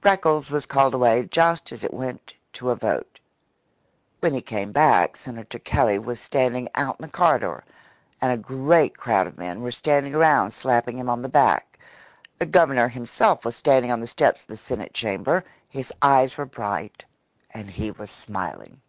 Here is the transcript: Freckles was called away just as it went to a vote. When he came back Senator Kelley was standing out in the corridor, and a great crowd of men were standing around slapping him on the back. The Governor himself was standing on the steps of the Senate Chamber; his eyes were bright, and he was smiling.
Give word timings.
Freckles 0.00 0.48
was 0.48 0.64
called 0.64 0.94
away 0.94 1.24
just 1.24 1.72
as 1.72 1.82
it 1.82 1.92
went 1.92 2.34
to 2.52 2.70
a 2.70 2.76
vote. 2.76 3.18
When 4.20 4.32
he 4.32 4.40
came 4.40 4.70
back 4.70 5.16
Senator 5.16 5.58
Kelley 5.58 5.98
was 5.98 6.20
standing 6.20 6.68
out 6.76 7.00
in 7.00 7.02
the 7.06 7.10
corridor, 7.10 7.64
and 8.20 8.30
a 8.30 8.36
great 8.36 8.96
crowd 8.96 9.26
of 9.26 9.38
men 9.38 9.62
were 9.62 9.72
standing 9.72 10.14
around 10.14 10.52
slapping 10.52 10.96
him 10.96 11.10
on 11.10 11.20
the 11.20 11.28
back. 11.28 11.80
The 12.38 12.46
Governor 12.46 12.86
himself 12.86 13.44
was 13.44 13.56
standing 13.56 13.90
on 13.90 13.98
the 13.98 14.06
steps 14.06 14.42
of 14.42 14.46
the 14.46 14.56
Senate 14.56 14.94
Chamber; 14.94 15.44
his 15.68 15.92
eyes 16.00 16.36
were 16.38 16.46
bright, 16.46 17.04
and 17.50 17.68
he 17.68 17.90
was 17.90 18.12
smiling. 18.12 18.80